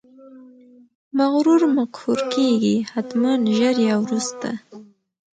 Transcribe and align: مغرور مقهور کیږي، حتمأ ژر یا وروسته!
مغرور 1.17 1.61
مقهور 1.77 2.19
کیږي، 2.33 2.75
حتمأ 2.91 3.33
ژر 3.57 3.75
یا 3.89 3.95
وروسته! 4.03 4.49